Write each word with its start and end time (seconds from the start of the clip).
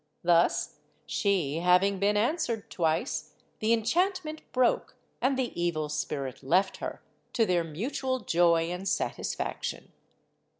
Thus, 0.23 0.79
she 1.05 1.57
having 1.59 1.99
been 1.99 2.17
answered 2.17 2.71
twice, 2.71 3.35
the 3.59 3.71
enchantment 3.71 4.41
broke, 4.51 4.95
and 5.21 5.37
the 5.37 5.53
evil 5.55 5.89
spirit 5.89 6.41
left 6.41 6.77
her, 6.77 7.03
to 7.33 7.45
their 7.45 7.63
mutual 7.63 8.19
joy 8.21 8.71
and 8.71 8.87
satisfaction. 8.87 9.91